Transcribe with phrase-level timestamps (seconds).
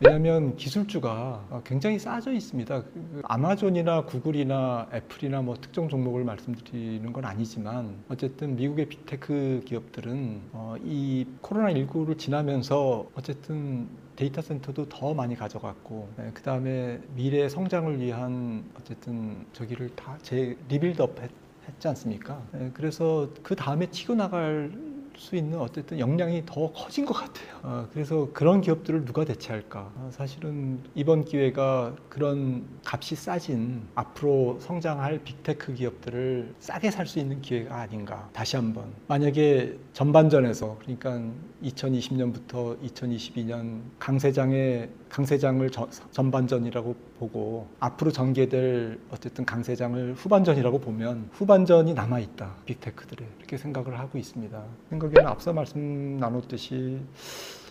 [0.00, 2.82] 왜냐하면 기술주가 굉장히 싸져 있습니다.
[2.82, 10.76] 그 아마존이나 구글이나 애플이나 뭐 특정 종목을 말씀드리는 건 아니지만 어쨌든 미국의 빅테크 기업들은 어,
[10.84, 18.64] 이 코로나 19를 지나면서 어쨌든 데이터 센터도 더 많이 가져갔고 그 다음에 미래 성장을 위한
[18.78, 21.30] 어쨌든 저기를 다 이제 rebuild up 했,
[21.68, 22.42] 했지 않습니까?
[22.54, 24.70] 예, 그래서 그 다음에 치고 나갈
[25.18, 27.48] 수 있는 어쨌든 역량이 더 커진 것 같아요.
[27.62, 29.92] 어, 그래서 그런 기업들을 누가 대체할까?
[29.96, 37.40] 어, 사실은 이번 기회가 그런 값이 싸진 앞으로 성장할 빅테크 기업들을 싸게 살 수 있는
[37.40, 38.28] 기회가 아닌가.
[38.32, 41.20] 다시 한번 만약에 전반전에서 그러니까
[41.62, 52.18] 2020년부터 2022년 강세장의 강세장을 저, 전반전이라고 보고 앞으로 전개될 어쨌든 강세장을 후반전이라고 보면 후반전이 남아
[52.20, 54.62] 있다 빅테크들에 이렇게 생각을 하고 있습니다.
[54.90, 57.00] 생각에는 앞서 말씀 나눴듯이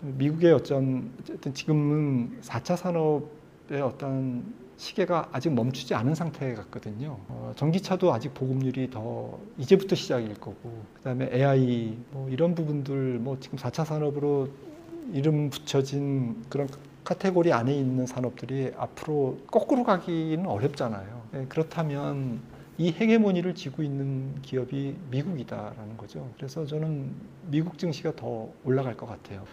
[0.02, 4.44] 미국의 어떤 어쨌든 지금은 4차 산업의 어떤
[4.78, 7.18] 시계가 아직 멈추지 않은 상태 같거든요.
[7.30, 13.38] 어, 전기차도 아직 보급률이 더 이제부터 시작일 거고, 그 다음에 AI 뭐 이런 부분들 뭐
[13.40, 14.50] 지금 4차 산업으로
[15.14, 16.68] 이름 붙여진 그런
[17.06, 21.22] 카테고리 안에 있는 산업들이 앞으로 거꾸로 가기는 어렵잖아요.
[21.32, 22.42] 네, 그렇다면
[22.78, 26.30] 이 헤게모니를 쥐고 있는 기업이 미국이다라는 거죠.
[26.36, 27.12] 그래서 저는
[27.50, 29.44] 미국 증시가 더 올라갈 것 같아요.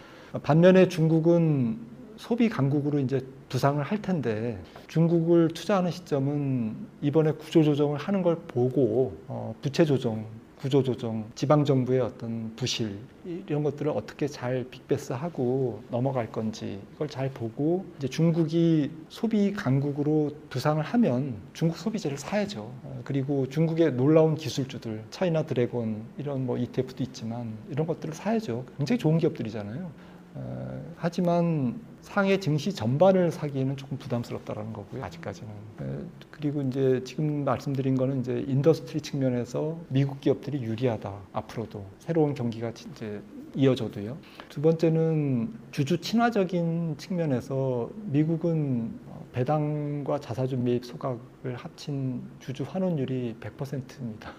[0.41, 1.77] 반면에 중국은
[2.17, 9.15] 소비 강국으로 이제 부상을 할 텐데 중국을 투자하는 시점은 이번에 구조 조정을 하는 걸 보고
[9.27, 10.25] 어, 부채 조정,
[10.63, 17.29] 구조 조정, 지방 정부의 어떤 부실 이런 것들을 어떻게 잘 빅베스하고 넘어갈 건지 이걸 잘
[17.29, 22.61] 보고 이제 중국이 소비 강국으로 부상을 하면 중국 소비재를 사야죠.
[22.61, 28.63] 어, 그리고 중국의 놀라운 기술주들, 차이나 드래곤 이런 뭐 ETF도 있지만 이런 것들을 사야죠.
[28.77, 29.91] 굉장히 좋은 기업들이잖아요.
[30.35, 35.03] 어, 하지만 상해 증시 전반을 사기에는 조금 부담스럽다라는 거고요.
[35.03, 35.49] 아직까지는.
[35.81, 41.13] 에, 그리고 이제 지금 말씀드린 거는 이제 industry 측면에서 미국 기업들이 유리하다.
[41.31, 43.21] 앞으로도 새로운 경기가 이제
[43.55, 44.17] 이어져도요.
[44.49, 48.99] 두 번째는 주주 친화적인 측면에서 미국은
[49.31, 54.33] 배당과 자사주 매입 소각을 합친 주주 환원율이 100%입니다.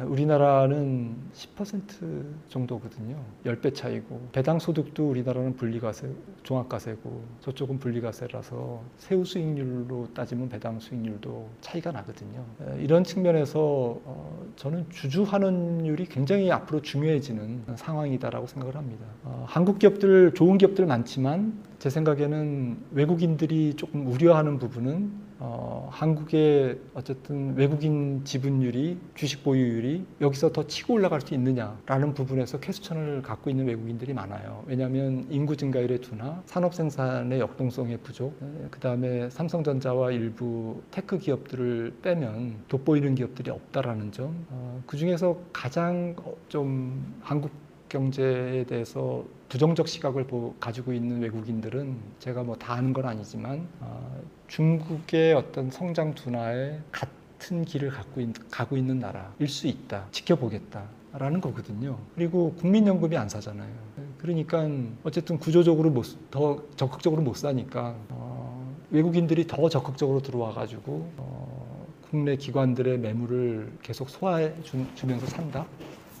[0.00, 3.16] 우리나라는 10% 정도거든요.
[3.44, 6.08] 10배 차이고 배당 소득도 우리나라는 분리과세,
[6.42, 12.44] 종합과세고 저쪽은 분리과세라서 세후 수익률로 따지면 배당 수익률도 차이가 나거든요.
[12.78, 13.60] 이런 측면에서
[14.04, 19.04] 어, 저는 주주 환원율이 굉장히 앞으로 중요해지는 상황이다라고 생각을 합니다.
[19.22, 27.56] 어, 한국 기업들 좋은 기업들 많지만 제 생각에는 외국인들이 조금 우려하는 부분은 어, 한국의 어쨌든
[27.56, 34.14] 외국인 지분율이 주식 보유율이 여기서 더 치고 올라갈 수 있느냐라는 부분에서 캐스천을 갖고 있는 외국인들이
[34.14, 34.62] 많아요.
[34.66, 38.38] 왜냐하면 인구 증가율의 둔화, 산업 생산의 역동성의 부족,
[38.70, 44.46] 그 다음에 삼성전자와 일부 테크 기업들을 빼면 돋보이는 기업들이 없다라는 점.
[44.50, 46.14] 어, 그 중에서 가장
[46.48, 47.50] 좀 한국
[47.98, 50.26] 경제에 대해서 부정적 시각을
[50.58, 57.64] 가지고 있는 외국인들은 제가 뭐 다 아는 건 아니지만 어, 중국의 어떤 성장 둔화에 같은
[57.64, 60.06] 길을 갖고 있, 가고 있는 나라일 수 있다.
[60.10, 60.82] 지켜보겠다
[61.12, 61.96] 라는 거거든요.
[62.16, 63.70] 그리고 국민연금이 안 사잖아요.
[64.18, 64.68] 그러니까
[65.04, 72.34] 어쨌든 구조적으로 못, 더 적극적으로 못 사니까 어, 외국인들이 더 적극적으로 들어와 가지고 어, 국내
[72.36, 75.64] 기관들의 매물을 계속 소화해 주, 주면서 산다.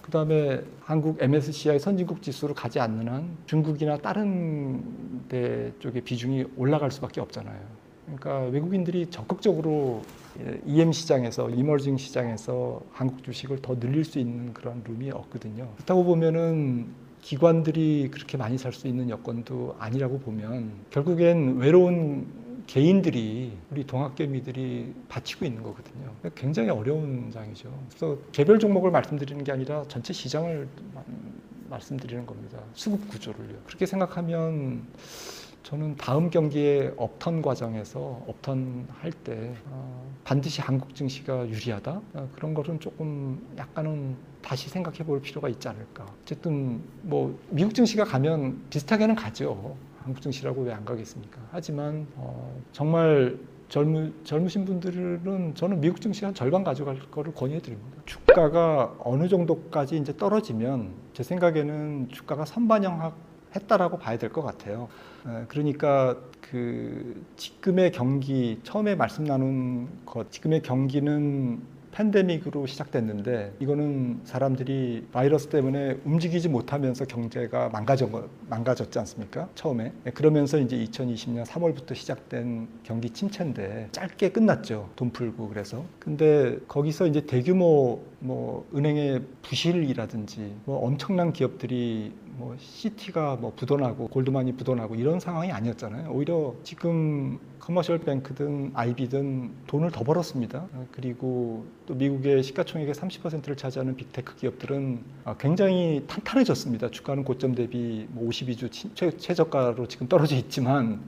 [0.04, 4.82] 그 다음에 한국 MSCI 선진국 지수로 가지 않는 한 중국이나 다른
[5.30, 7.58] 데 쪽의 비중이 올라갈 수밖에 없잖아요.
[8.04, 10.02] 그러니까 외국인들이 적극적으로
[10.66, 15.70] EM 시장에서 이머징 시장에서 한국 주식을 더 늘릴 수 있는 그런 룸이 없거든요.
[15.76, 16.88] 그렇다고 보면은
[17.22, 22.26] 기관들이 그렇게 많이 살 수 있는 여건도 아니라고 보면 결국엔 외로운
[22.66, 26.12] 개인들이 우리 동학개미들이 바치고 있는 거거든요.
[26.34, 27.72] 굉장히 어려운 장이죠.
[27.88, 30.68] 그래서 개별 종목을 말씀드리는 게 아니라 전체 시장을
[31.68, 32.58] 말씀드리는 겁니다.
[32.74, 33.56] 수급 구조를요.
[33.66, 34.86] 그렇게 생각하면
[35.62, 42.80] 저는 다음 경기에 업턴 과정에서 업턴 할때 어, 반드시 한국 증시가 유리하다 어, 그런 것은
[42.80, 46.06] 조금 약간은 다시 생각해 볼 필요가 있지 않을까.
[46.22, 49.74] 어쨌든 뭐 미국 증시가 가면 비슷하게는 가죠.
[50.20, 51.40] 증시라고 왜 안 가겠습니까?
[51.50, 57.96] 하지만 어, 정말 젊으, 젊으신 분들은 저는 미국 증시 한 절반 가져갈 거를 권유해 드립니다.
[58.04, 64.88] 주가가 어느 정도까지 이제 떨어지면 제 생각에는 주가가 선반영했다라고 봐야 될 것 같아요.
[65.48, 71.62] 그러니까 그 지금의 경기 처음에 말씀 나눈 것 지금의 경기는
[71.94, 78.08] 팬데믹으로 시작됐는데 이거는 사람들이 바이러스 때문에 움직이지 못하면서 경제가 망가져
[78.48, 79.48] 망가졌지 않습니까?
[79.54, 84.90] 처음에 네, 그러면서 이제 2020년 3월부터 시작된 경기 침체인데 짧게 끝났죠.
[84.96, 93.36] 돈 풀고 그래서 근데 거기서 이제 대규모 뭐 은행의 부실이라든지 뭐 엄청난 기업들이 뭐 시티가
[93.36, 96.10] 뭐 부도나고 골드만이 부도나고 이런 상황이 아니었잖아요.
[96.10, 100.66] 오히려 지금 commercial bank든 IB든 돈을 더 벌었습니다.
[100.72, 106.90] 어, 그리고 또 미국의 시가총액의 30%를 차지하는 빅테크 기업들은 아, 굉장히 탄탄해졌습니다.
[106.90, 111.02] 주가는 고점 대비 뭐 52주 최, 최저가로 지금 떨어져 있지만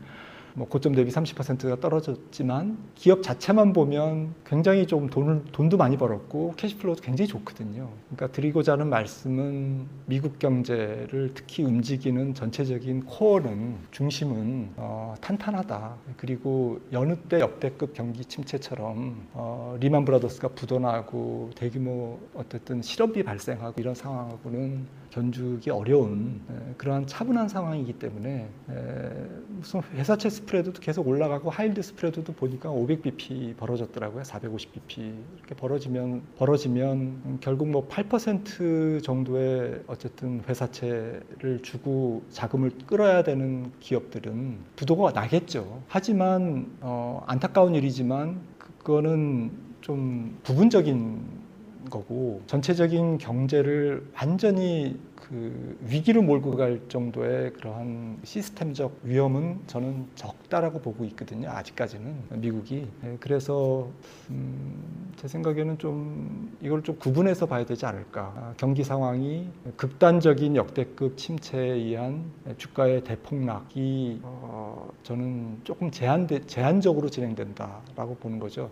[0.57, 6.75] 뭐 고점 대비 30%가 떨어졌지만 기업 자체만 보면 굉장히 좀 돈을 돈도 많이 벌었고 cash
[6.75, 7.91] flow도 굉장히 좋거든요.
[8.07, 15.95] 그러니까 드리고자 하는 말씀은 미국 경제를 특히 움직이는 전체적인 core는 중심은 어, 탄탄하다.
[16.17, 23.95] 그리고 여느 때 역대급 경기 침체처럼 어, 리만 브라더스가 부도나고 대규모 어쨌든 실업이 발생하고 이런
[23.95, 24.87] 상황하고는
[25.17, 31.81] 견주기 어려운 에, 그러한 차분한 상황이기 때문에 에, 무슨 회사채 spread도 계속 올라가고 high yield
[31.81, 34.23] spread도 보니까 500bp 벌어졌더라고요.
[34.25, 43.73] 450bp 이렇게 벌어지면 벌어지면 음, 결국 뭐 8% 정도의 어쨌든 회사채를 주고 자금을 끌어야 되는
[43.81, 45.83] 기업들은 부도가 나겠죠.
[45.89, 51.46] 하지만 어, 안타까운 일이지만 그거는 좀 부분적인
[51.91, 54.99] 거고 전체적인 경제를 완전히
[55.29, 61.51] 그 위기로 몰고 갈 정도의 그러한 시스템적 위험은 저는 적다라고 보고 있거든요.
[61.51, 63.89] 아직까지는 미국이 네, 그래서
[64.31, 68.33] 음, 제 생각에는 좀 이걸 좀 구분해서 봐야 되지 않을까.
[68.37, 78.17] 아, 경기 상황이 극단적인 역대급 침체에 의한 주가의 대폭락이 어, 저는 조금 제한 제한적으로 진행된다라고
[78.21, 78.71] 보는 거죠.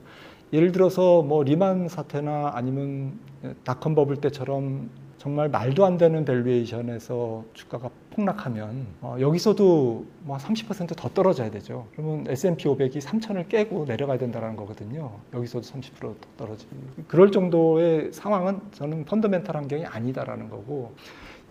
[0.55, 3.19] 예를 들어서 뭐 리만 사태나 아니면
[3.65, 11.51] 닷컴 버블 때처럼 정말 말도 안 되는 밸류에이션에서 주가가 폭락하면 어, 여기서도 뭐 30%더 떨어져야
[11.51, 11.89] 되죠.
[11.97, 15.19] 그러면 S&P 500이 3천을 깨고 내려가야 된다는 거거든요.
[15.33, 16.71] 여기서도 30%더 떨어지고
[17.09, 20.93] 그럴 정도의 상황은 저는 펀더멘탈 환경이 아니다라는 거고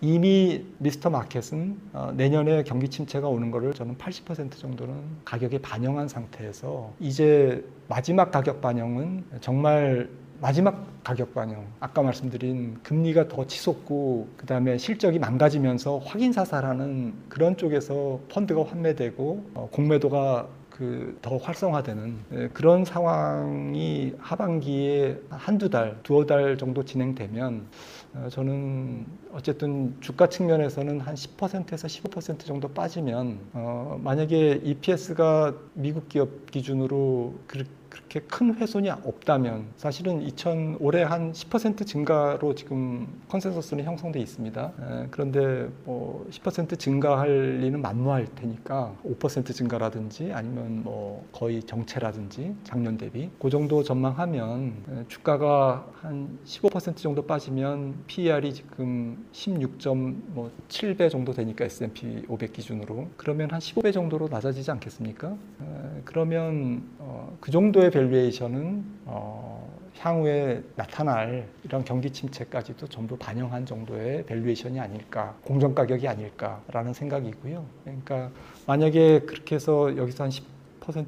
[0.04, 6.92] 이미 미스터 마켓은 어, 내년에 경기 침체가 오는 거를 저는 80% 정도는 가격에 반영한 상태에서
[7.00, 10.10] 이제 마지막 가격 반영은 정말
[10.42, 18.20] 마지막 가격 반영 아까 말씀드린 금리가 더 치솟고 그다음에 실적이 망가지면서 확인 사살하는 그런 쪽에서
[18.28, 26.58] 펀드가 환매되고 어, 공매도가 그 더 활성화되는 예, 그런 상황이 하반기에 한두 달, 두어 달
[26.58, 27.66] 정도 진행되면
[28.03, 36.50] 어, 저는 어쨌든 주가 측면에서는 한 10%에서 15% 정도 빠지면 어 만약에 EPS가 미국 기업
[36.50, 44.18] 기준으로 그렇게 그렇게 큰 훼손이 없다면 사실은 2000 올해 한 10% 증가로 지금 컨센서스는 형성돼
[44.18, 44.72] 있습니다.
[44.80, 52.98] 에, 그런데 뭐 10% 증가할 리는 만무할 테니까 5% 증가라든지 아니면 뭐 거의 정체라든지 작년
[52.98, 61.64] 대비 그 정도 전망하면 에, 주가가 한 15% 정도 빠지면 PER이 지금 16.7배 정도 되니까
[61.64, 65.28] S&P 500 기준으로 그러면 한 15배 정도로 낮아지지 않겠습니까?
[65.28, 67.03] 에, 그러면 어,
[67.40, 75.74] 그 정도의 valuation은 어, 향후에 나타날 이런 경기 침체까지도 전부 반영한 정도의 valuation이 아닐까, 공정
[75.74, 77.64] 가격이 아닐까라는 생각이고요.
[77.84, 78.30] 그러니까
[78.66, 80.53] 만약에 그렇게 해서 여기서 한 10%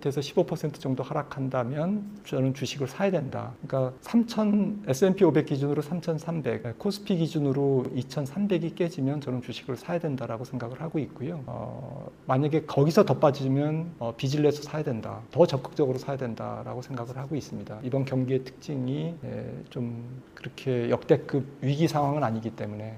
[0.06, 3.52] 에서 15% 정도 하락한다면 저는 주식을 사야 된다.
[3.66, 10.80] 그러니까 3,000 S&P 500 기준으로 3,300, 코스피 기준으로 2,300이 깨지면 저는 주식을 사야 된다라고 생각을
[10.80, 11.42] 하고 있고요.
[11.46, 15.20] 어, 만약에 거기서 더 빠지면 어, 빚을 내서 사야 된다.
[15.30, 17.80] 더 적극적으로 사야 된다라고 생각을 하고 있습니다.
[17.82, 22.96] 이번 경기의 특징이 예, 좀 그렇게 역대급 위기 상황은 아니기 때문에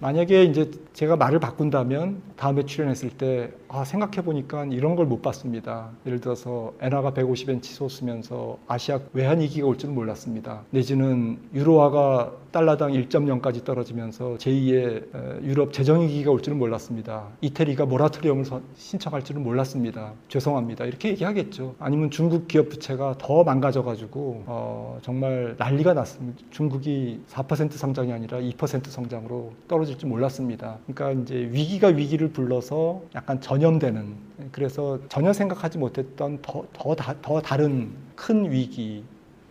[0.00, 5.90] 만약에 이제 제가 말을 바꾼다면 다음에 출연했을 때 아, 생각해 보니까 이런 걸 못 봤습니다.
[6.06, 10.62] 예를 들어서 엔화가 150엔 치솟으면서 아시아 외환 위기가 올 줄은 몰랐습니다.
[10.70, 17.26] 내지는 유로화가 달러당 1.0까지 떨어지면서 제2의 유럽 재정 위기가 올 줄은 몰랐습니다.
[17.40, 18.44] 이태리가 모라토리엄을
[18.76, 20.12] 신청할 줄은 몰랐습니다.
[20.28, 20.84] 죄송합니다.
[20.84, 21.74] 이렇게 얘기하겠죠.
[21.78, 26.38] 아니면 중국 기업 부채가 더 망가져 가지고 어, 정말 난리가 났습니다.
[26.50, 30.78] 중국이 4% 성장이 아니라 2% 성장으로 떨어지 벌어질 줄 몰랐습니다.
[30.86, 34.14] 그러니까 이제 위기가 위기를 불러서 약간 전염되는
[34.52, 39.02] 그래서 전혀 생각하지 못했던 더, 더, 더 다른 큰 위기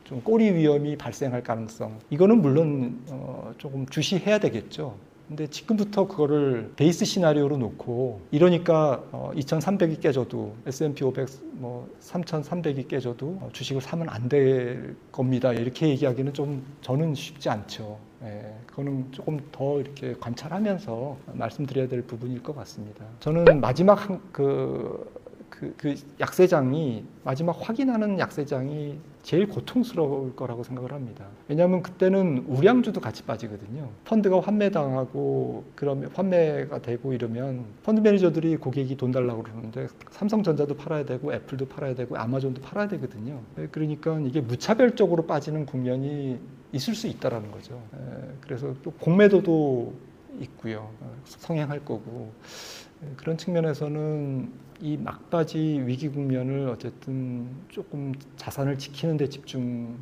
[0.08, 4.96] 좀 꼬리 위험이 발생할 가능성 이거는 물론 어, 조금 주시해야 되겠죠.
[5.28, 13.26] 근데 지금부터 그거를 베이스 시나리오로 놓고 이러니까 어, 2,300이 깨져도 S&P 500 뭐 3,300이 깨져도
[13.42, 15.52] 어, 주식을 사면 안 될 겁니다.
[15.52, 17.98] 이렇게 얘기하기는 좀 저는 쉽지 않죠.
[18.24, 23.04] 예, 그거는 조금 더 이렇게 관찰하면서 말씀드려야 될 부분일 것 같습니다.
[23.20, 25.12] 저는 마지막 한, 그,
[25.50, 31.26] 그, 그 약세장이 마지막 확인하는 약세장이 제일 고통스러울 거라고 생각을 합니다.
[31.50, 33.90] 왜냐하면 그때는 우량주도 같이 빠지거든요.
[34.06, 41.34] 펀드가 환매당하고 그러면 환매가 되고 이러면 펀드 매니저들이 고객이 돈 달라고 그러는데 삼성전자도 팔아야 되고
[41.34, 43.42] 애플도 팔아야 되고 아마존도 팔아야 되거든요.
[43.70, 46.40] 그러니까 이게 무차별적으로 빠지는 국면이
[46.72, 47.82] 있을 수 있다라는 거죠.
[47.96, 47.98] 에,
[48.40, 49.94] 그래서 또 공매도도
[50.42, 50.92] 있고요.
[51.02, 52.32] 어, 성행할 거고
[53.04, 54.52] 에, 그런 측면에서는
[54.82, 59.98] 이 막바지 위기 국면을 어쨌든 조금 자산을 지키는 데 집중을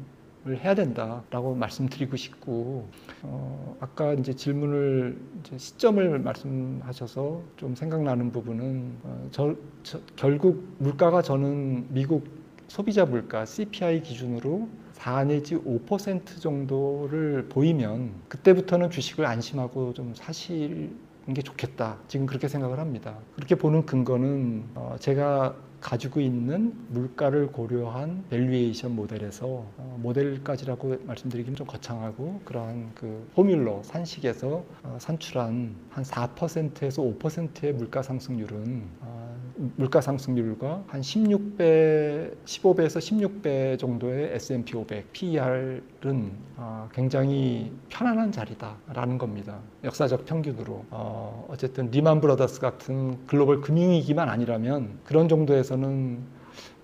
[0.63, 2.89] 해야 된다라고 말씀드리고 싶고
[3.23, 11.21] 어, 아까 이제 질문을 이제 시점을 말씀하셔서 좀 생각나는 부분은 어, 저, 저, 결국 물가가
[11.21, 12.27] 저는 미국
[12.67, 14.67] 소비자 물가 CPI 기준으로
[15.05, 20.89] 4 내지 5% 정도를 보이면 그때부터는 주식을 안심하고 좀 사실
[21.31, 21.99] 게 좋겠다.
[22.07, 23.15] 지금 그렇게 생각을 합니다.
[23.35, 31.67] 그렇게 보는 근거는 어, 제가 가지고 있는 물가를 고려한 valuation 모델에서 어, 모델까지라고 말씀드리기는 좀
[31.67, 40.83] 거창하고 그러한 그 formula 산식에서 어, 산출한 한 4%에서 5%의 물가 상승률은 어, 물가 상승률과
[40.87, 49.59] 한 16배, 15배에서 16배 정도의 S&P 500 PER은 어, 굉장히 편안한 자리다라는 겁니다.
[49.83, 56.34] 역사적 평균으로 어, 어쨌든 리만 브라더스 같은 글로벌 금융위기만 아니라면 그런 정도에서는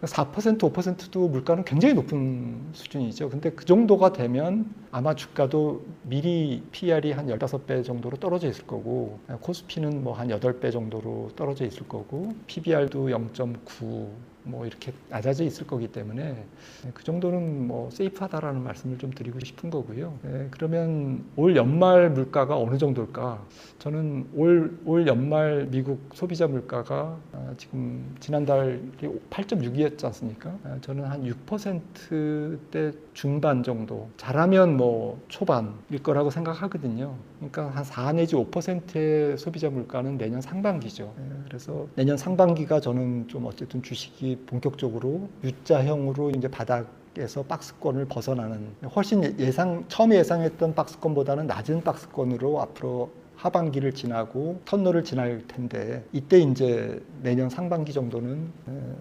[0.02, 3.30] 4% 5%도 물가는 굉장히 높은 수준이죠.
[3.30, 10.04] 근데 그 정도가 되면 아마 주가도 미리 PR이 한 15배 정도로 떨어져 있을 거고 코스피는
[10.04, 14.08] 뭐 한 8배 정도로 떨어져 있을 거고 PBR도 0.9
[14.44, 16.46] 뭐 이렇게 낮아져 있을 거기 때문에
[16.94, 20.18] 그 정도는 뭐 세이프하다라는 말씀을 좀 드리고 싶은 거고요.
[20.24, 23.44] 네, 그러면 올 연말 물가가 어느 정도일까?
[23.80, 28.92] 저는 올, 올 연말 미국 소비자 물가가 아, 지금 지난달이
[29.30, 30.58] 8.6이었지 않습니까?
[30.64, 37.16] 아, 저는 한 6%대 중반 정도 잘하면 뭐 초반일 거라고 생각하거든요.
[37.38, 41.14] 그러니까 한 4 내지 5%의 소비자 물가는 내년 상반기죠.
[41.18, 49.24] 네, 그래서 내년 상반기가 저는 좀 어쨌든 주식이 본격적으로 U자형으로 이제 바닥에서 박스권을 벗어나는 훨씬
[49.40, 53.10] 예상 처음에 예상했던 박스권보다는 낮은 박스권으로 앞으로
[53.42, 58.52] 하반기를 지나고 터널을 지날 텐데 이때 이제 내년 상반기 정도는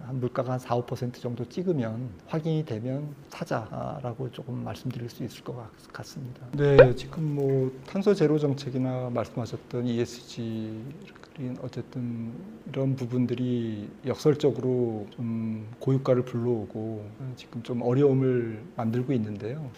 [0.07, 5.55] 한 물가가 한 4, 5% 정도 찍으면 확인이 되면 사자라고 조금 말씀드릴 수 있을 것
[5.93, 6.47] 같습니다.
[6.57, 10.71] 네, 지금 뭐 탄소 제로 정책이나 말씀하셨던 ESG
[11.63, 12.33] 어쨌든
[12.69, 17.05] 이런 부분들이 역설적으로 좀 고유가를 불러오고
[17.37, 19.71] 지금 좀 어려움을 만들고 있는데요.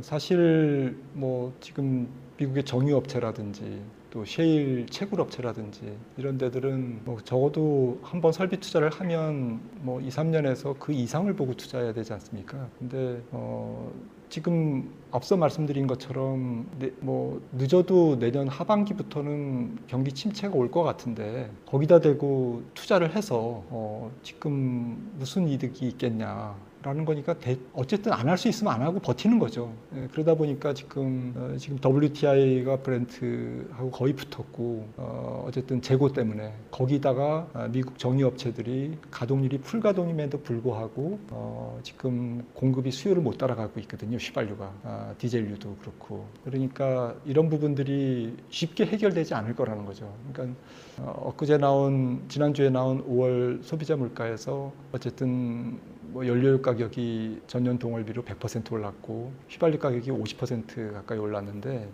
[0.00, 8.32] 사실 뭐 지금 미국의 정유업체라든지 또 셰일 채굴 업체라든지 이런 데들은 뭐 적어도 한 번
[8.32, 12.68] 설비 투자를 하면 뭐 2, 3년에서 그 이상을 보고 투자해야 되지 않습니까?
[12.78, 13.92] 근데 어
[14.30, 22.00] 지금 앞서 말씀드린 것처럼 네, 뭐 늦어도 내년 하반기부터는 경기 침체가 올 것 같은데 거기다
[22.00, 28.46] 대고 투자를 해서 어 지금 무슨 이득이 있겠냐 라는 거니까 대, 어쨌든 안 할 수
[28.48, 29.72] 있으면 안 하고 버티는 거죠.
[29.96, 37.48] 예, 그러다 보니까 지금 어, 지금 WTI가 브렌트하고 거의 붙었고 어, 어쨌든 재고 때문에 거기다가
[37.52, 44.18] 아, 미국 정유업체들이 가동률이 풀가동임에도 불구하고 어, 지금 공급이 수요를 못 따라가고 있거든요.
[44.18, 50.12] 휘발유가 아, 디젤유도 그렇고 그러니까 이런 부분들이 쉽게 해결되지 않을 거라는 거죠.
[50.32, 50.56] 그러니까
[50.98, 58.72] 어, 엊그제 나온 지난주에 나온 5월 소비자 물가에서 어쨌든 뭐 연료유 가격이 전년 동월비로 100%
[58.72, 61.90] 올랐고 휘발유 가격이 50% 가까이 올랐는데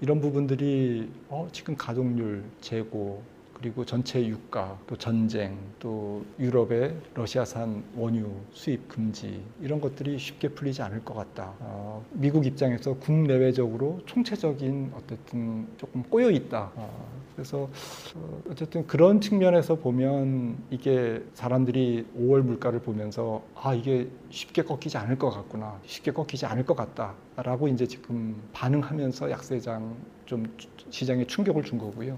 [0.00, 3.22] 이런 부분들이 어, 지금 가동률, 재고
[3.60, 10.80] 그리고 전체 유가, 또 전쟁, 또 유럽의 러시아산 원유 수입 금지 이런 것들이 쉽게 풀리지
[10.80, 11.52] 않을 것 같다.
[11.60, 16.72] 어, 미국 입장에서 국내외적으로 총체적인 어쨌든 조금 꼬여 있다.
[16.74, 17.68] 어, 그래서
[18.14, 25.18] 어, 어쨌든 그런 측면에서 보면 이게 사람들이 5월 물가를 보면서 아 이게 쉽게 꺾이지 않을
[25.18, 30.46] 것 같구나, 쉽게 꺾이지 않을 것 같다라고 이제 지금 반응하면서 약세장 좀
[30.88, 32.16] 시장에 충격을 준 거고요.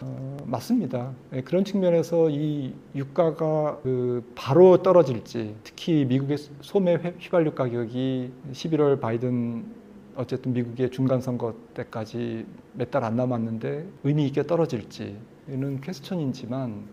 [0.00, 1.12] 어, 맞습니다.
[1.30, 9.64] 네, 그런 측면에서 이 유가가 그 바로 떨어질지, 특히 미국의 소매 휘발유 가격이 11월 바이든
[10.16, 16.88] 어쨌든 미국의 중간 선거 때까지 몇 달 안 남았는데 의미 있게 떨어질지는 퀘스천이지만 음,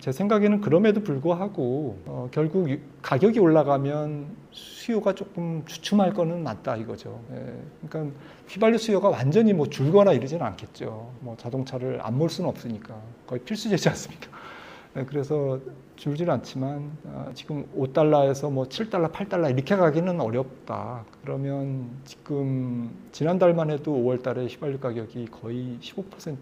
[0.00, 7.20] 제 생각에는 그럼에도 불구하고 어, 결국 유- 가격이 올라가면 수요가 조금 주춤할 거는 맞다 이거죠.
[7.32, 7.54] 예,
[7.88, 8.16] 그러니까
[8.48, 11.12] 휘발유 수요가 완전히 뭐 줄거나 이러지는 않겠죠.
[11.20, 14.28] 뭐 자동차를 안 몰 수는 없으니까 거의 필수제지 않습니까?
[14.94, 15.60] 네, 그래서
[15.96, 21.04] 줄지는 않지만 아, 지금 5달러에서 뭐 7달러, 8달러 이렇게 가기는 어렵다.
[21.22, 26.36] 그러면 지금 지난달만 해도 5월달에 휘발유 가격이 거의 15%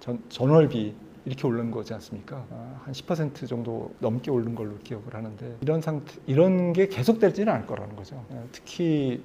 [0.00, 0.94] 전, 전월비
[1.28, 2.46] 이렇게 오른 거지 않습니까?
[2.50, 7.94] 아, 한10% 정도 넘게 오른 걸로 기억을 하는데 이런 상태, 이런 게 계속되지는 않을 거라는
[7.94, 8.24] 거죠.
[8.32, 9.22] 예, 특히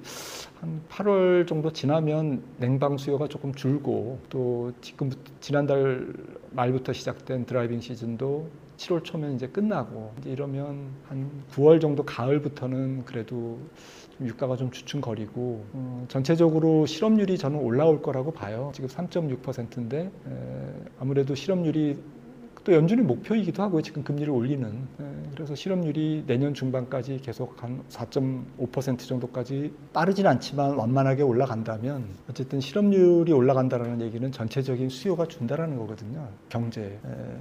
[0.60, 6.12] 한 8월 정도 지나면 냉방 수요가 조금 줄고 또 지금 지난달
[6.50, 13.58] 말부터 시작된 driving season도 7월 초면 이제 끝나고 이제 이러면 한 9월 정도 가을부터는 그래도
[14.03, 18.70] 좀 유가가 좀 주춤거리고 어, 전체적으로 실업률이 저는 올라올 거라고 봐요.
[18.74, 20.10] 지금 3.6%인데
[20.98, 21.98] 아무래도 실업률이
[22.64, 23.82] 또 연준의 목표이기도 하고요.
[23.82, 24.66] 지금 금리를 올리는.
[24.66, 25.04] 에,
[25.34, 34.00] 그래서 실업률이 내년 중반까지 계속 한 4.5% 정도까지 빠르진 않지만 완만하게 올라간다면 어쨌든 실업률이 올라간다라는
[34.00, 36.26] 얘기는 전체적인 수요가 준다라는 거거든요.
[36.48, 36.82] 경제.
[37.04, 37.36] 에,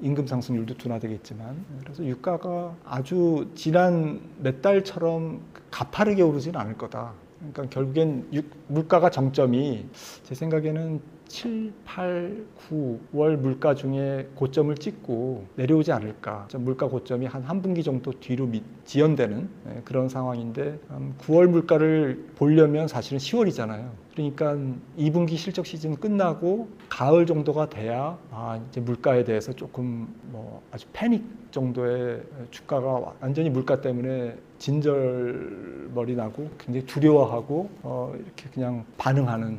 [0.00, 1.56] 임금 상승률도 둔화되겠지만.
[1.82, 5.40] 그래서 유가가 아주 지난 몇 달처럼
[5.72, 7.12] 가파르게 오르지는 않을 거다.
[7.38, 9.86] 그러니까 결국엔 유- 물가가 정점이
[10.22, 16.46] 제 생각에는 7, 8, 9월 물가 중에 고점을 찍고 내려오지 않을까.
[16.48, 21.46] 좀 물가 고점이 한 한 분기 정도 뒤로 미- 지연되는 예, 그런 상황인데 음, 9월
[21.48, 23.88] 물가를 보려면 사실은 10월이잖아요.
[24.14, 24.56] 그러니까
[24.98, 31.22] 2분기 실적 시즌 끝나고 가을 정도가 돼야 아, 이제 물가에 대해서 조금 뭐 아주 패닉
[31.52, 39.58] 정도의 주가가 완전히 물가 때문에 진절머리 나고 굉장히 두려워하고 어, 이렇게 그냥 반응하는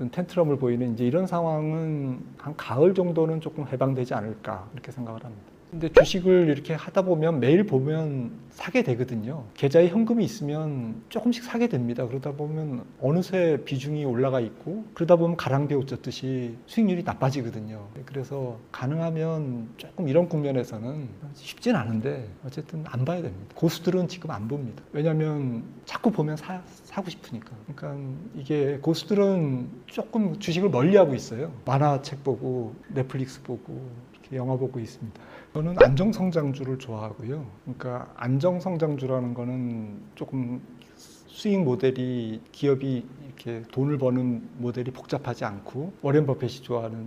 [0.00, 5.49] 어떤 텐트럼을 보이는 이제 이런 상황은 한 가을 정도는 조금 해방되지 않을까 이렇게 생각을 합니다.
[5.70, 9.44] 근데 주식을 이렇게 하다 보면 매일 보면 사게 되거든요.
[9.54, 12.06] 계좌에 현금이 있으면 조금씩 사게 됩니다.
[12.08, 17.86] 그러다 보면 어느새 비중이 올라가 있고 그러다 보면 가랑비에 옷 젖듯이 수익률이 나빠지거든요.
[18.04, 23.54] 그래서 가능하면 조금 이런 국면에서는 쉽진 않은데 어쨌든 안 봐야 됩니다.
[23.54, 24.82] 고수들은 지금 안 봅니다.
[24.92, 27.52] 왜냐하면 자꾸 보면 사, 사고 싶으니까.
[27.72, 31.52] 그러니까 이게 고수들은 조금 주식을 멀리하고 있어요.
[31.64, 35.20] 만화책 보고 넷플릭스 보고 이렇게 영화 보고 있습니다.
[35.52, 37.44] 저는 안정성장주를 좋아하고요.
[37.64, 40.60] 그러니까 안정성장주라는 거는 조금
[40.96, 47.04] 수익 모델이 기업이 이렇게 돈을 버는 모델이 복잡하지 않고 워렌 버핏이 좋아하는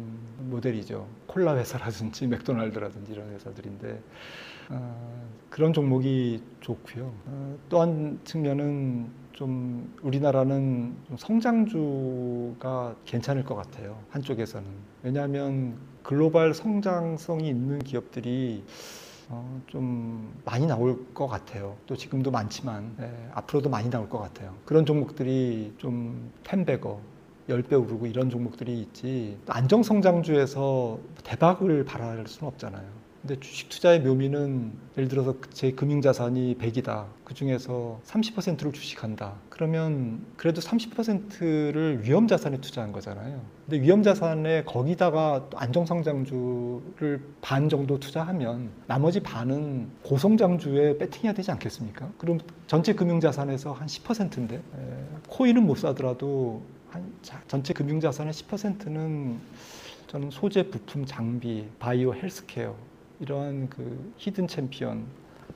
[0.50, 1.08] 모델이죠.
[1.28, 4.02] 콜라 회사라든지 맥도날드라든지 이런 회사들인데
[4.70, 7.14] 어, 그런 종목이 좋고요.
[7.26, 14.00] 어, 또한 측면은 좀 우리나라는 좀 성장주가 괜찮을 것 같아요.
[14.10, 14.68] 한쪽에서는
[15.04, 18.64] 왜냐하면 글로벌 성장성이 있는 기업들이
[19.30, 21.78] 어, 좀 많이 나올 것 같아요.
[21.88, 24.54] 또 지금도 많지만 예, 앞으로도 많이 나올 것 같아요.
[24.66, 26.98] 그런 종목들이 좀 10배거
[27.50, 33.03] 10배 오르고 이런 종목들이 있지 또 안정성장주에서 대박을 바랄 수는 없잖아요.
[33.26, 37.06] 근데 주식 투자의 묘미는 예를 들어서 제 금융 자산이 100이다.
[37.24, 39.36] 그 중에서 30%를 주식한다.
[39.50, 43.40] 그러면 그래도 30%를 위험 자산에 투자한 거잖아요.
[43.66, 51.50] 근데 위험 자산에 거기다가 또 안정 성장주를 반 정도 투자하면 나머지 반은 고성장주에 배팅해야 되지
[51.52, 52.10] 않겠습니까?
[52.18, 54.62] 그럼 전체 금융 자산에서 한 10%인데
[55.30, 59.40] 코인은 못 사더라도 한 자- 전체 금융 자산의 10%는
[60.08, 62.76] 저는 소재, 부품, 장비, 바이오, 헬스케어
[63.24, 65.06] 이러한 그 hidden champion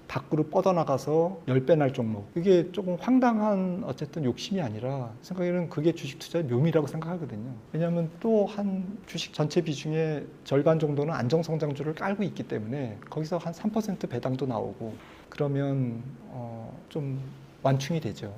[0.07, 6.45] 밖으로 뻗어나가서 10배 날 종목 그게 조금 황당한 어쨌든 욕심이 아니라 생각에는 그게 주식 투자의
[6.45, 7.53] 묘미라고 생각하거든요.
[7.73, 14.09] 왜냐하면 또 한 주식 전체 비중의 절반 정도는 안정성장주를 깔고 있기 때문에 거기서 한 3%
[14.09, 14.95] 배당도 나오고
[15.29, 17.19] 그러면 어, 좀
[17.63, 18.33] 완충이 되죠.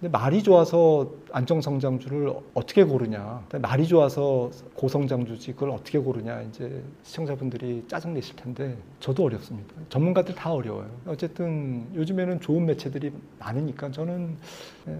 [0.00, 3.44] 근데 말이 좋아서 안정성장주를 어떻게 고르냐.
[3.60, 6.42] 말이 좋아서 고성장주지 그걸 어떻게 고르냐.
[6.42, 9.74] 이제 시청자분들이 짜증 내실 텐데 저도 어렵습니다.
[9.90, 10.88] 전문가들 다 어려워요.
[11.06, 14.36] 어쨌든 요즘에는 좋은 매체들이 많으니까 저는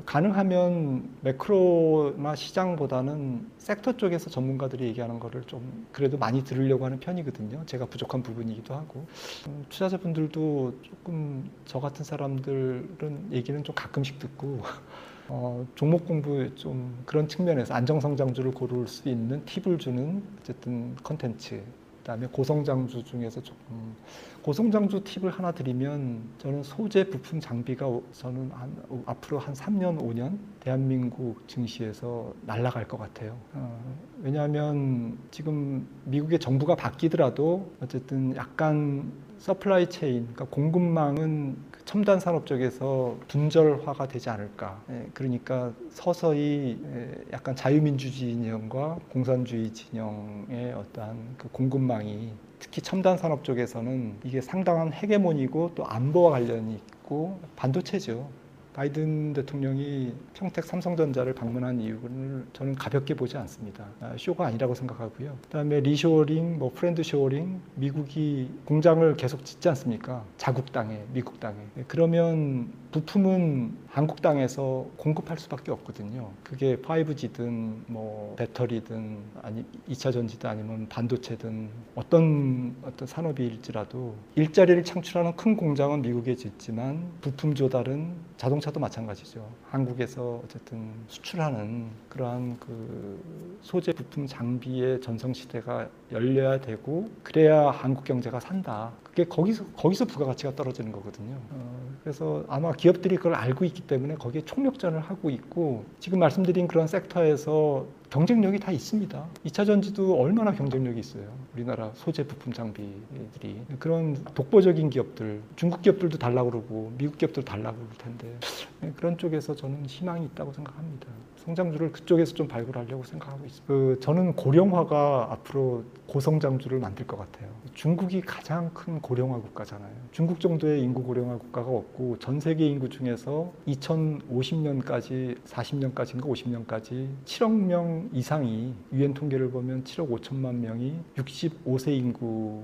[0.05, 7.65] 가능하면 매크로나 시장보다는 섹터 쪽에서 전문가들이 얘기하는 거를 좀 그래도 많이 들으려고 하는 편이거든요.
[7.67, 9.07] 제가 부족한 부분이기도 하고
[9.49, 14.61] 음, 투자자분들도 조금 저 같은 사람들은 얘기는 좀 가끔씩 듣고
[15.29, 21.63] 어, 종목 공부 좀 그런 측면에서 안정성장주를 고를 수 있는 팁을 주는 어쨌든 컨텐츠
[22.01, 23.95] 그다음에 고성장주 중에서 조금
[24.43, 29.99] 고성장주 팁을 하나 드리면 저는 소재 부품 장비가 오- 저는 한 오- 앞으로 한 3년
[30.01, 33.37] 5년 대한민국 증시에서 날아갈 것 같아요.
[33.53, 33.79] 어,
[34.23, 43.17] 왜냐하면 지금 미국의 정부가 바뀌더라도 어쨌든 약간 supply chain, 그러니까 공급망은 그 첨단 산업 쪽에서
[43.29, 44.81] 분절화가 되지 않을까.
[44.91, 53.43] 예, 그러니까 서서히 예, 약간 자유민주 진영과 공산주의 진영의 어떠한 그 공급망이 특히 첨단 산업
[53.43, 58.29] 쪽에서는 이게 상당한 헤게모니고 또 안보와 관련이 있고 반도체죠.
[58.75, 63.87] 바이든 대통령이 평택 삼성전자를 방문한 이유를 저는 가볍게 보지 않습니다.
[64.01, 65.37] 아, 쇼가 아니라고 생각하고요.
[65.43, 70.25] 그다음에 리쇼링, 뭐 friend shoring, 미국이 공장을 계속 짓지 않습니까?
[70.37, 71.57] 자국 땅에, 미국 땅에.
[71.75, 76.31] 네, 그러면 부품은 한국 땅에서 공급할 수밖에 없거든요.
[76.43, 85.57] 그게 5G든 뭐 배터리든 아니 2차 전지든 아니면 반도체든 어떤 어떤 산업일지라도 일자리를 창출하는 큰
[85.57, 89.47] 공장은 미국에 짓지만 부품 조달은 자동차도 마찬가지죠.
[89.69, 98.41] 한국에서 어쨌든 수출하는 그러한 그 소재 부품 장비의 전성 시대가 열려야 되고 그래야 한국 경제가
[98.41, 98.93] 산다.
[99.05, 101.37] 그게 거기서 거기서 부가가치가 떨어지는 거거든요.
[101.51, 106.87] 어, 그래서 아마 기업들이 그걸 알고 있기 때문에 거기에 총력전을 하고 있고 지금 말씀드린 그런
[106.87, 109.25] 섹터에서 경쟁력이 다 있습니다.
[109.47, 111.23] 2차 전지도 얼마나 경쟁력이 있어요.
[111.55, 117.87] 우리나라 소재 부품 장비들이 그런 독보적인 기업들, 중국 기업들도 달라 그러고 미국 기업도 달라 그럴
[117.97, 118.37] 텐데
[118.81, 121.07] 네, 그런 쪽에서 저는 희망이 있다고 생각합니다.
[121.37, 123.67] 성장주를 그쪽에서 좀 발굴하려고 생각하고 있습니다.
[123.67, 127.49] 그 저는 고령화가 앞으로 고성장주를 만들 것 같아요.
[127.75, 129.93] 중국이 가장 큰 고령화 국가잖아요.
[130.11, 138.00] 중국 정도의 인구 고령화 국가가 없고 전 세계 인구 중에서 2050년까지 40년까지인가 50년까지 7억 명
[138.13, 142.63] 이상이 유엔 통계를 보면 7억 5천만 명이 65세 인구로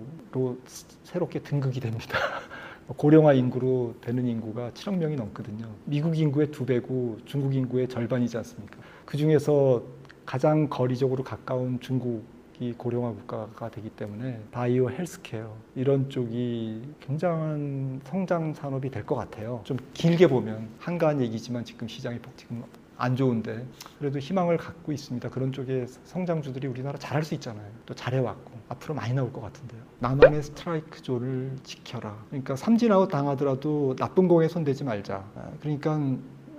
[1.05, 2.19] 새롭게 등극이 됩니다.
[2.97, 5.67] 고령화 인구로 되는 인구가 7억 명이 넘거든요.
[5.85, 8.79] 미국 인구의 두 배고 중국 인구의 절반이지 않습니까?
[9.05, 9.83] 그 중에서
[10.25, 18.91] 가장 거리적으로 가까운 중국이 고령화 국가가 되기 때문에 바이오 헬스케어 이런 쪽이 굉장한 성장 산업이
[18.91, 19.61] 될 것 같아요.
[19.65, 22.63] 좀 길게 보면 한가한 얘기지만 지금 시장이 지금
[22.99, 23.67] 안 좋은데
[23.99, 25.29] 그래도 희망을 갖고 있습니다.
[25.31, 27.67] 그런 쪽에 성장주들이 우리나라 잘할 수 있잖아요.
[27.85, 29.81] 또 잘해왔고 앞으로 많이 나올 것 같은데요.
[30.01, 32.17] 나만의 스트라이크 존을 지켜라.
[32.29, 35.25] 그러니까 삼진아웃 당하더라도 나쁜 공에 손대지 말자.
[35.35, 36.01] 아, 그러니까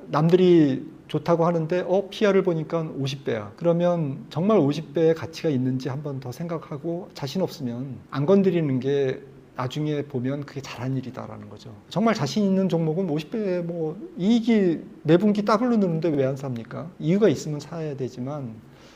[0.10, 3.52] 남들이 좋다고 하는데 어 PER을 보니까 50배야.
[3.56, 9.22] 그러면 정말 50배의 가치가 있는지 한번 더 생각하고 자신 없으면 안 건드리는 게
[9.58, 11.76] 나중에 보면 그게 잘한 일이다라는 거죠.
[11.90, 16.90] 정말 자신 있는 종목은 50배 뭐 이익이 매 분기 더블로 느는데 왜 안 삽니까?
[17.00, 18.54] 이유가 있으면 사야 되지만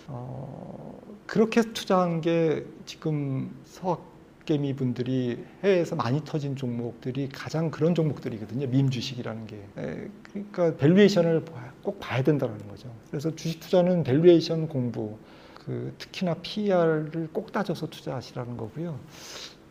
[0.07, 8.67] 어, 그렇게 투자한 게 지금 서학개미 분들이 해외에서 많이 터진 종목들이 가장 그런 종목들이거든요.
[8.67, 9.55] 밈 주식이라는 게.
[9.77, 11.45] 에, 그러니까 valuation을
[11.81, 12.89] 꼭 봐야 된다는 거죠.
[13.09, 15.17] 그래서 주식 투자는 valuation 공부,
[15.55, 18.99] 그 특히나 PER을 꼭 따져서 투자하시라는 거고요.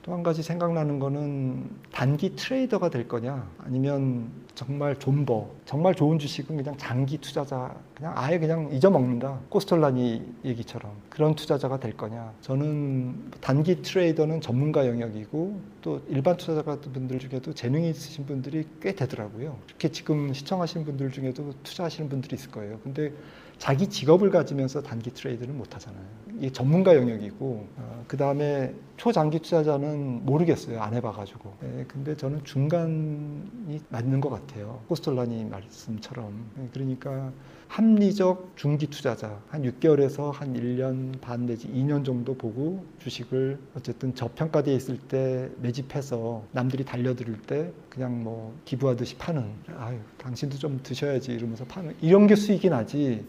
[0.03, 3.47] 또 한 가지 생각나는 거는 단기 trader가 될 거냐?
[3.59, 9.41] 아니면 정말 존버 정말 좋은 주식은 그냥 장기 투자자 그냥 아예 그냥 잊어먹는다?
[9.51, 12.33] 코스톨라니 얘기처럼 그런 투자자가 될 거냐?
[12.41, 19.59] 저는 단기 trader는 전문가 영역이고 또 일반 투자자 분들 중에도 재능이 있으신 분들이 꽤 되더라고요.
[19.69, 22.81] 이렇게 지금 시청하시는 분들 중에도 투자하시는 분들이 있을 거예요.
[22.83, 23.13] 근데
[23.59, 26.03] 자기 직업을 가지면서 단기 trade는 못 하잖아요.
[26.39, 30.79] 이게 전문가 영역이고 어, 그 다음에 초장기 투자자는 모르겠어요.
[30.79, 31.55] 안 해봐가지고.
[31.63, 34.83] 네, 근데 저는 중간이 맞는 것 같아요.
[34.89, 36.51] 코스톨라니 말씀처럼.
[36.55, 37.33] 네, 그러니까
[37.69, 44.75] 합리적 중기 투자자 한 6개월에서 한 1년 반 내지 2년 정도 보고 주식을 어쨌든 저평가되어
[44.75, 51.65] 있을 때 매집해서 남들이 달려들 때 그냥 뭐 기부하듯이 파는 아유 당신도 좀 드셔야지 이러면서
[51.65, 53.25] 파는 이런 게 수익이 나지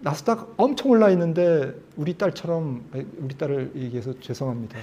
[0.00, 2.84] 나스닥 엄청 올라 있는데 우리 딸처럼
[3.18, 4.78] 우리 딸을 얘기해서 죄송합니다.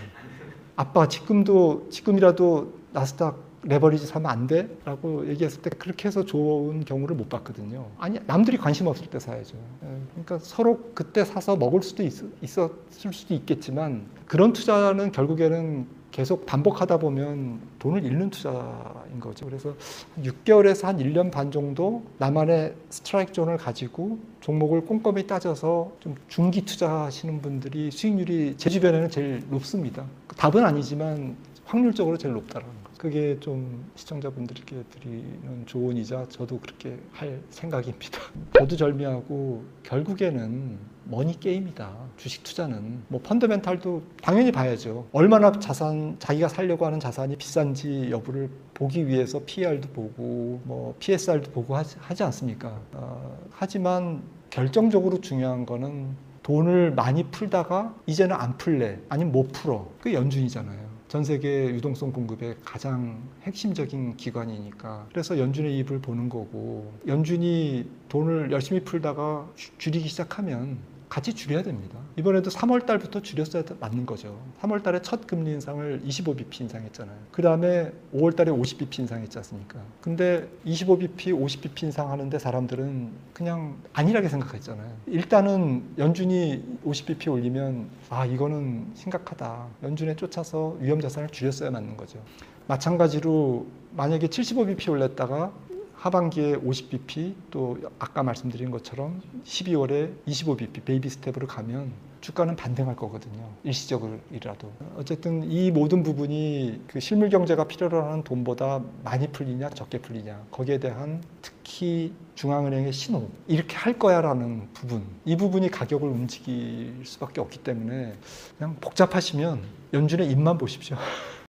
[0.75, 4.69] 아빠 지금도 지금이라도 나스닥 레버리지 사면 안 돼?
[4.85, 7.87] 라고 얘기했을 때 그렇게 해서 좋은 경우를 못 봤거든요.
[7.97, 9.57] 아니 남들이 관심 없을 때 사야죠.
[9.83, 16.45] 예, 그러니까 서로 그때 사서 먹을 수도 있, 있었을 수도 있겠지만 그런 투자는 결국에는 계속
[16.45, 19.45] 반복하다 보면 돈을 잃는 투자인 거죠.
[19.45, 19.75] 그래서
[20.21, 27.41] 6개월에서 한 1년 반 정도 나만의 스트라이크 존을 가지고 종목을 꼼꼼히 따져서 좀 중기 투자하시는
[27.41, 30.05] 분들이 수익률이 제 주변에는 제일 높습니다.
[30.37, 32.91] 답은 아니지만 확률적으로 제일 높다라는 거.
[32.97, 38.21] 그게 좀 시청자분들께 드리는 조언이자 저도 그렇게 할 생각입니다.
[38.57, 41.93] 거두절미하고 결국에는 머니 게임이다.
[42.15, 45.07] 주식 투자는 뭐 펀더멘탈도 당연히 봐야죠.
[45.11, 51.75] 얼마나 자산 자기가 살려고 하는 자산이 비싼지 여부를 보기 위해서 PER도 보고 뭐 PSR도 보고
[51.75, 52.79] 하지, 하지 않습니까?
[52.93, 60.13] 어, 하지만 결정적으로 중요한 거는 돈을 많이 풀다가 이제는 안 풀래 아니면 못 풀어 그
[60.13, 60.87] 연준이잖아요.
[61.07, 68.81] 전 세계 유동성 공급의 가장 핵심적인 기관이니까 그래서 연준의 입을 보는 거고 연준이 돈을 열심히
[68.83, 70.77] 풀다가 주- 줄이기 시작하면
[71.09, 71.97] 같이 줄여야 됩니다.
[72.17, 74.37] 이번에도 3월 달부터 줄였어야 맞는 거죠.
[74.61, 77.17] 3월 달에 첫 금리 인상을 25bp 인상했잖아요.
[77.31, 79.79] 그 다음에 5월 달에 50bp 인상했지 않습니까?
[80.01, 84.91] 근데 25bp, 50bp 인상하는데 사람들은 그냥 안일하게 생각했잖아요.
[85.07, 89.67] 일단은 연준이 50bp 올리면 아, 이거는 심각하다.
[89.83, 92.19] 연준에 쫓아서 위험 자산을 줄였어야 맞는 거죠.
[92.67, 93.65] 마찬가지로
[93.95, 95.53] 만약에 75bp 올렸다가
[95.97, 103.49] 하반기에 50bp 또 아까 말씀드린 것처럼 12월에 25bp baby step으로 가면 주가는 반등할 거거든요.
[103.63, 104.71] 일시적이라도.
[104.97, 110.79] 어쨌든 이 모든 부분이 그 실물 경제가 필요로 하는 돈보다 많이 풀리냐 적게 풀리냐 거기에
[110.79, 118.15] 대한 특히 중앙은행의 신호 이렇게 할 거야라는 부분 이 부분이 가격을 움직일 수밖에 없기 때문에
[118.57, 120.97] 그냥 복잡하시면 연준의 입만 보십시오.